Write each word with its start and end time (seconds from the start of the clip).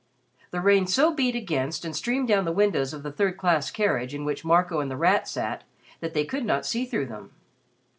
The 0.49 0.61
rain 0.61 0.87
so 0.87 1.13
beat 1.13 1.35
against 1.35 1.85
and 1.85 1.95
streamed 1.95 2.27
down 2.27 2.43
the 2.43 2.51
windows 2.51 2.91
of 2.91 3.03
the 3.03 3.11
third 3.11 3.37
class 3.37 3.69
carriage 3.69 4.15
in 4.15 4.25
which 4.25 4.43
Marco 4.43 4.79
and 4.79 4.89
The 4.89 4.97
Rat 4.97 5.27
sat 5.27 5.63
that 5.99 6.15
they 6.15 6.25
could 6.25 6.43
not 6.43 6.65
see 6.65 6.87
through 6.87 7.05
them. 7.05 7.29